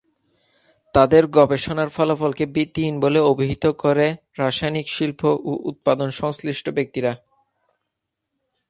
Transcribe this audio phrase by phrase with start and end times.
[0.95, 4.07] তাদের গবেষণার ফলাফলকে ভিত্তিহীন বলে অভিহিত করে
[4.39, 7.11] রাসায়নিক শিল্প ও উৎপাদন সংশ্লিষ্ট ব্যক্তিরা।